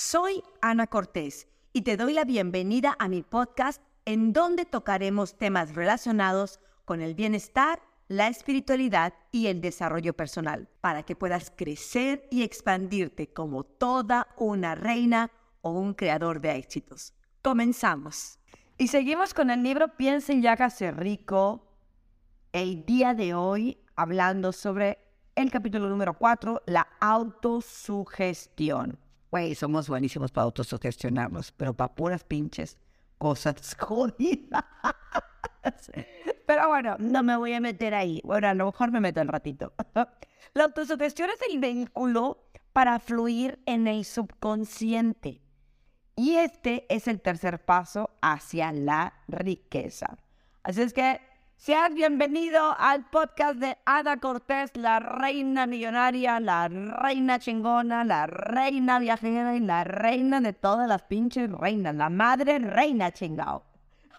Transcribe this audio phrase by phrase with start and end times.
[0.00, 5.74] Soy Ana Cortés y te doy la bienvenida a mi podcast en donde tocaremos temas
[5.74, 12.44] relacionados con el bienestar, la espiritualidad y el desarrollo personal para que puedas crecer y
[12.44, 15.32] expandirte como toda una reina
[15.62, 17.12] o un creador de éxitos.
[17.42, 18.38] Comenzamos.
[18.76, 21.76] Y seguimos con el libro Piensa y hágase rico.
[22.52, 24.98] El día de hoy hablando sobre
[25.34, 28.96] el capítulo número 4, la autosugestión.
[29.30, 32.78] Güey, somos buenísimos para autosugestionarnos, pero para puras pinches
[33.18, 34.64] cosas jodidas.
[36.46, 38.22] Pero bueno, no me voy a meter ahí.
[38.24, 39.74] Bueno, a lo mejor me meto un ratito.
[40.54, 45.42] La autosugestión es el vínculo para fluir en el subconsciente.
[46.16, 50.16] Y este es el tercer paso hacia la riqueza.
[50.62, 51.20] Así es que
[51.58, 59.00] seas bienvenido al podcast de Ada Cortés, la reina millonaria, la reina chingona, la reina
[59.00, 63.64] viajera y la reina de todas las pinches reinas, la madre reina chingao.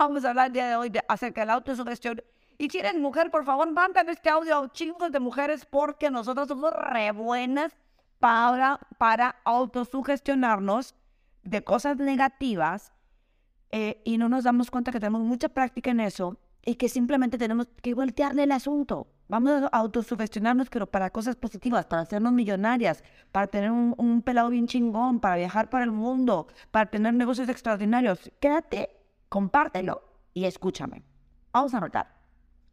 [0.00, 2.20] Vamos a hablar el día de hoy de, acerca de la autosugestión.
[2.58, 6.48] Y si eres mujer, por favor, manden este audio a chingos de mujeres porque nosotros
[6.48, 7.76] somos re buenas
[8.18, 10.96] para, para autosugestionarnos
[11.44, 12.92] de cosas negativas
[13.70, 16.36] eh, y no nos damos cuenta que tenemos mucha práctica en eso
[16.68, 19.06] y que simplemente tenemos que voltearle el asunto.
[19.26, 23.02] Vamos a autosugestionarnos, pero para cosas positivas, para hacernos millonarias,
[23.32, 28.30] para tener un, pelado bien chingón, para viajar por el mundo, para tener negocios extraordinarios.
[28.38, 28.90] Quédate,
[29.30, 30.02] compártelo
[30.34, 31.02] y escúchame.
[31.52, 32.14] Vamos a notar.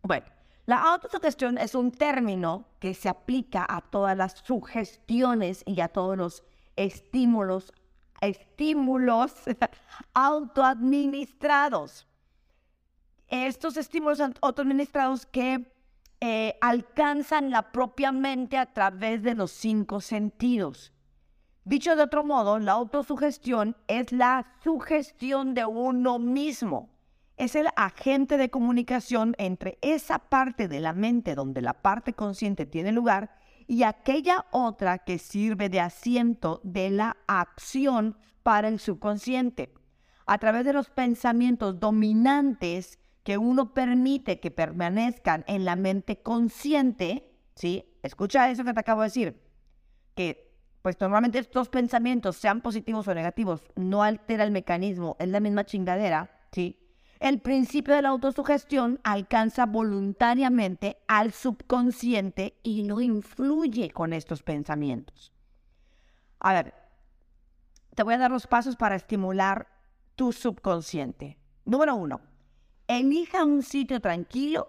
[0.00, 0.24] Bueno,
[0.64, 6.16] la autosugestión es un término que se aplica a todas las sugestiones y a todos
[6.16, 6.44] los
[6.76, 7.74] estímulos,
[8.22, 9.34] estímulos
[10.14, 12.06] autoadministrados
[13.32, 15.72] estos estímulos autoadministrados que
[16.20, 20.92] eh, alcanzan la propia mente a través de los cinco sentidos.
[21.64, 26.90] Dicho de otro modo, la autosugestión es la sugestión de uno mismo.
[27.38, 32.66] Es el agente de comunicación entre esa parte de la mente donde la parte consciente
[32.66, 33.34] tiene lugar
[33.66, 39.72] y aquella otra que sirve de asiento de la acción para el subconsciente.
[40.26, 47.32] A través de los pensamientos dominantes que uno permite que permanezcan en la mente consciente,
[47.54, 47.84] ¿sí?
[48.02, 49.42] Escucha eso que te acabo de decir,
[50.14, 50.52] que
[50.82, 55.64] pues normalmente estos pensamientos, sean positivos o negativos, no altera el mecanismo, es la misma
[55.64, 56.78] chingadera, ¿sí?
[57.20, 65.32] El principio de la autosugestión alcanza voluntariamente al subconsciente y no influye con estos pensamientos.
[66.40, 66.74] A ver,
[67.94, 69.68] te voy a dar los pasos para estimular
[70.16, 71.38] tu subconsciente.
[71.64, 72.20] Número uno,
[72.98, 74.68] elija un sitio tranquilo,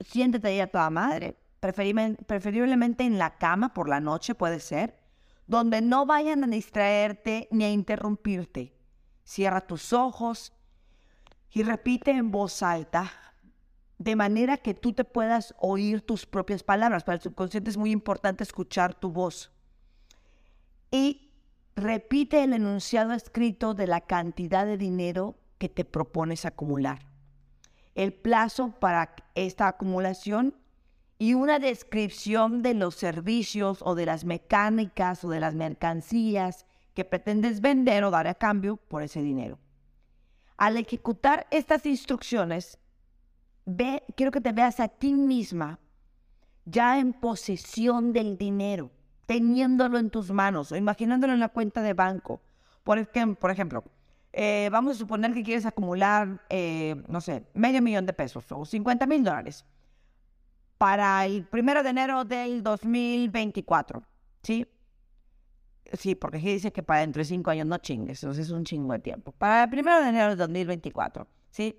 [0.00, 4.98] siéntate ahí a toda madre, preferiblemente en la cama por la noche puede ser,
[5.46, 8.74] donde no vayan a distraerte ni a interrumpirte.
[9.24, 10.52] Cierra tus ojos
[11.50, 13.12] y repite en voz alta,
[13.98, 17.04] de manera que tú te puedas oír tus propias palabras.
[17.04, 19.52] Para el subconsciente es muy importante escuchar tu voz.
[20.90, 21.32] Y
[21.76, 27.09] repite el enunciado escrito de la cantidad de dinero que te propones acumular
[27.94, 30.54] el plazo para esta acumulación
[31.18, 37.04] y una descripción de los servicios o de las mecánicas o de las mercancías que
[37.04, 39.58] pretendes vender o dar a cambio por ese dinero.
[40.56, 42.78] Al ejecutar estas instrucciones,
[43.66, 45.78] ve, quiero que te veas a ti misma
[46.64, 48.90] ya en posesión del dinero,
[49.26, 52.42] teniéndolo en tus manos o imaginándolo en la cuenta de banco.
[52.82, 53.84] Por ejemplo, por ejemplo
[54.32, 58.64] eh, vamos a suponer que quieres acumular, eh, no sé, medio millón de pesos o
[58.64, 59.64] 50 mil dólares
[60.78, 64.02] para el primero de enero del 2024,
[64.42, 64.66] ¿sí?
[65.92, 68.64] Sí, porque aquí dice que para dentro de cinco años no chingues, entonces es un
[68.64, 69.32] chingo de tiempo.
[69.32, 71.78] Para el primero de enero del 2024, ¿sí?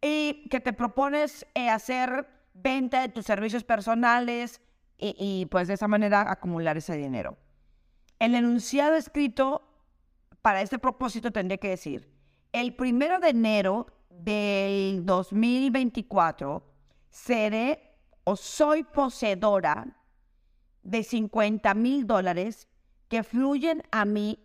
[0.00, 4.60] Y que te propones eh, hacer venta de tus servicios personales
[4.96, 7.36] y, y pues de esa manera acumular ese dinero.
[8.20, 9.67] El enunciado escrito
[10.48, 12.08] para este propósito tendría que decir,
[12.52, 16.64] el primero de enero del 2024
[17.10, 19.94] seré o soy poseedora
[20.82, 22.66] de 50 mil dólares
[23.08, 24.42] que fluyen a mí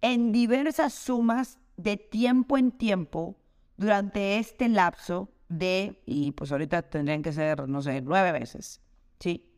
[0.00, 3.36] en diversas sumas de tiempo en tiempo
[3.76, 8.80] durante este lapso de, y pues ahorita tendrían que ser, no sé, nueve veces,
[9.18, 9.52] ¿sí?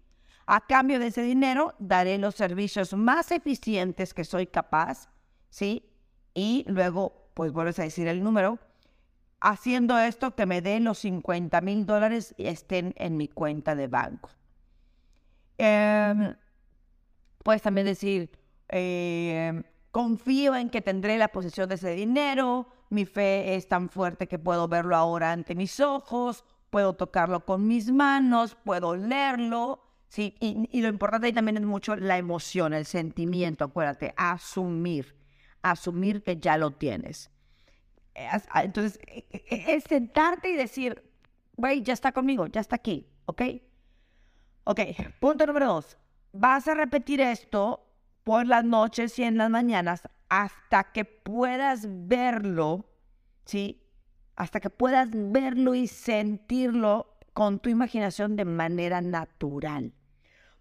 [0.45, 5.13] A cambio de ese dinero, daré los servicios más eficientes que soy capaz
[5.53, 5.87] ¿sí?
[6.35, 8.59] Y luego, pues vuelves a decir el número.
[9.39, 13.87] Haciendo esto, que me den los 50 mil dólares y estén en mi cuenta de
[13.87, 14.31] banco.
[15.59, 16.35] Em,
[17.45, 18.31] puedes también decir,
[18.69, 24.27] em, confío en que tendré la posesión de ese dinero, mi fe es tan fuerte
[24.29, 30.35] que puedo verlo ahora ante mis ojos, puedo tocarlo con mis manos, puedo leerlo, ¿sí?
[30.41, 35.22] Y, y lo importante ahí también es mucho la emoción, el sentimiento, acuérdate, asumir,
[35.63, 37.31] asumir que ya lo tienes.
[38.15, 41.03] Eh, ah, entonces, e, e, e, es sentarte y decir,
[41.57, 43.43] güey, ya está conmigo, ya está aquí, ¿ok?
[44.65, 44.81] Ok,
[45.21, 45.97] punto número dos.
[46.33, 47.87] Vas a repetir esto
[48.25, 52.87] por las noches y en las mañanas hasta que puedas verlo,
[53.45, 53.83] ¿sí?
[54.37, 59.93] Hasta que puedas verlo y sentirlo con tu imaginación de manera natural.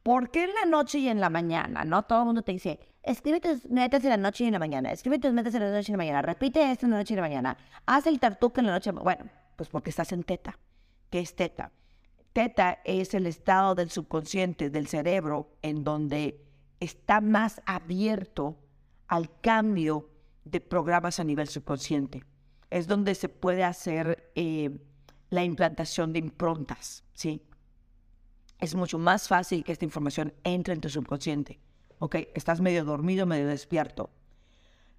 [0.03, 2.03] Porque en la noche y en la mañana, ¿no?
[2.03, 4.91] Todo el mundo te dice, escribe tus metas en la noche y en la mañana,
[4.91, 7.13] escribe tus metas en la noche y en la mañana, repite esto en la noche
[7.13, 8.91] y en la mañana, haz el tartuque en la noche.
[8.91, 9.25] Bueno,
[9.55, 10.57] pues porque estás en teta.
[11.09, 11.71] ¿Qué es teta?
[12.33, 16.41] Teta es el estado del subconsciente, del cerebro, en donde
[16.79, 18.57] está más abierto
[19.07, 20.09] al cambio
[20.45, 22.23] de programas a nivel subconsciente.
[22.69, 24.79] Es donde se puede hacer eh,
[25.29, 27.41] la implantación de improntas, ¿sí?
[28.59, 31.59] Es mucho más fácil que esta información entre en tu subconsciente.
[32.01, 32.15] ¿Ok?
[32.33, 34.09] Estás medio dormido, medio despierto.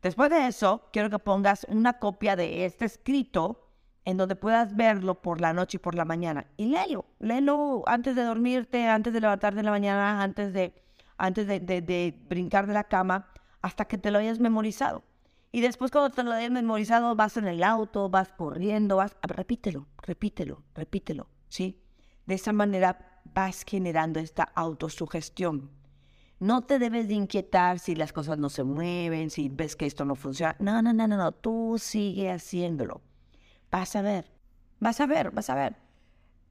[0.02, 3.68] Después de eso, quiero que pongas una copia de este escrito
[4.04, 6.46] en donde puedas verlo por la noche y por la mañana.
[6.56, 10.80] Y léelo, léelo antes de dormirte, antes de levantarte en la mañana, antes de
[11.18, 13.32] antes de, brincar de la cama
[13.62, 15.02] hasta que te lo hayas memorizado.
[15.50, 19.16] Y después cuando te lo hayas memorizado, vas en el auto, vas corriendo, vas...
[19.22, 21.82] Repítelo, repítelo, repítelo, ¿sí?
[22.26, 25.81] De esa manera vas generando esta autosugestión.
[26.42, 30.04] No te debes de inquietar si las cosas no se mueven, si ves que esto
[30.04, 30.56] no funciona.
[30.58, 31.30] No, no, no, no, no.
[31.30, 33.00] Tú sigue haciéndolo.
[33.70, 34.28] Vas a ver,
[34.80, 35.76] vas a ver, vas a ver.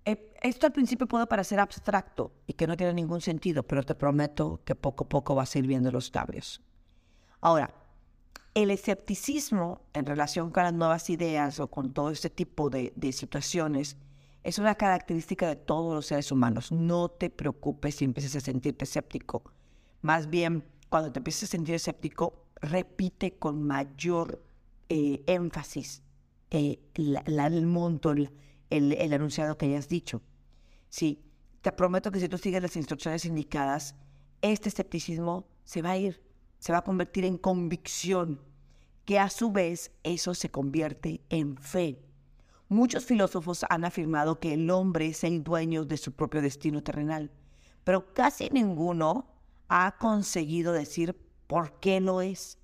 [0.06, 3.94] Eh, esto al principio puede parecer abstracto y que no tiene ningún sentido, pero te
[3.94, 6.62] prometo que poco a poco vas a ir viendo los cambios.
[7.42, 7.74] Ahora,
[8.54, 13.12] el escepticismo en relación con las nuevas ideas o con todo este tipo de, de
[13.12, 13.98] situaciones
[14.42, 16.72] es una característica de todos los seres humanos.
[16.72, 19.44] No te preocupes si empiezas a sentirte escéptico.
[20.02, 24.44] Más bien, cuando te empieces a sentir escéptico, repite con mayor
[24.90, 26.04] eh, énfasis
[26.50, 28.30] eh, el monto, el,
[28.70, 30.22] el anunciado que hayas dicho.
[30.90, 31.24] Sí,
[31.62, 33.96] te prometo que si tú sigues las instrucciones indicadas,
[34.42, 36.22] este escepticismo se va a ir,
[36.60, 38.42] se va a convertir en convicción,
[39.06, 42.02] que a su vez eso se convierte en fe.
[42.68, 47.32] Muchos filósofos han afirmado que el hombre es el dueño de su propio destino terrenal,
[47.84, 49.31] pero casi ninguno
[49.74, 51.16] ha conseguido decir
[51.48, 52.58] por qué lo es.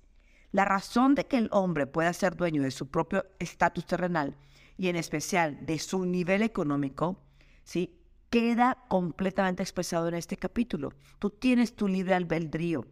[0.52, 4.36] La razón de que el hombre pueda ser dueño de su propio estatus terrenal
[4.76, 7.18] y en especial de su nivel económico,
[7.64, 7.98] ¿sí?
[8.28, 10.92] queda completamente expresado en este capítulo.
[11.18, 12.86] Tú tienes tu libre albedrío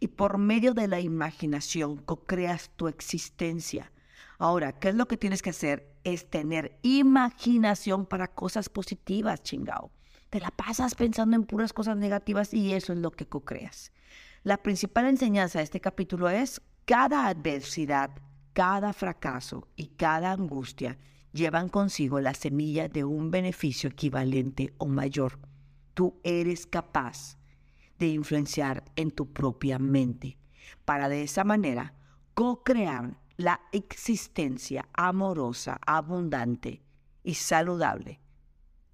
[0.00, 3.92] y por medio de la imaginación co-creas tu existencia.
[4.38, 5.94] Ahora, ¿qué es lo que tienes que hacer?
[6.04, 9.92] Es tener imaginación para cosas positivas, chingao.
[10.30, 13.92] Te la pasas pensando en puras cosas negativas y eso es lo que co-creas.
[14.42, 18.10] La principal enseñanza de este capítulo es cada adversidad,
[18.52, 20.98] cada fracaso y cada angustia
[21.32, 25.38] llevan consigo la semilla de un beneficio equivalente o mayor.
[25.94, 27.38] Tú eres capaz
[27.98, 30.36] de influenciar en tu propia mente
[30.84, 31.94] para de esa manera
[32.34, 36.82] co-crear la existencia amorosa, abundante
[37.24, 38.20] y saludable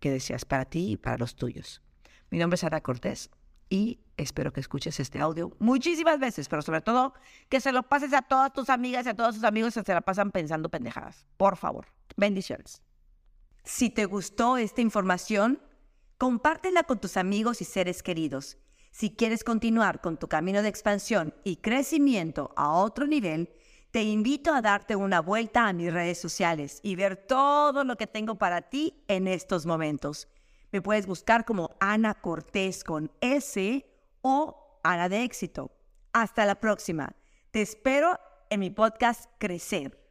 [0.04, 1.80] que deseas para ti y para los tuyos.
[2.28, 3.30] Mi nombre es Ana Cortés
[3.70, 7.14] y espero que escuches este audio muchísimas veces, pero sobre todo
[7.48, 9.94] que se lo pases a todas tus amigas y a todos tus amigos que se
[9.94, 11.26] la pasan pensando pendejadas.
[11.38, 11.86] Por favor.
[12.18, 12.82] Bendiciones.
[13.64, 15.62] Si te gustó esta información,
[16.18, 18.58] compártela con tus amigos y seres queridos.
[18.90, 23.54] Si quieres continuar con tu camino de expansión y crecimiento a otro nivel,
[23.94, 28.08] te invito a darte una vuelta a mis redes sociales y ver todo lo que
[28.08, 30.26] tengo para ti en estos momentos.
[30.72, 33.86] Me puedes buscar como Ana Cortés con S
[34.20, 35.70] o Ana de éxito.
[36.12, 37.14] Hasta la próxima.
[37.52, 38.18] Te espero
[38.50, 40.03] en mi podcast Crecer